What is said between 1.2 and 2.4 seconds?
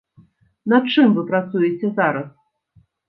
працуеце зараз?